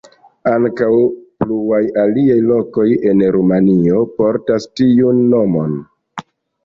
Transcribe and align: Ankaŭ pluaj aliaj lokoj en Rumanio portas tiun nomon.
Ankaŭ 0.51 0.87
pluaj 1.43 1.81
aliaj 2.05 2.39
lokoj 2.53 2.87
en 3.11 3.23
Rumanio 3.37 4.01
portas 4.17 4.67
tiun 4.83 5.21
nomon. 5.35 5.81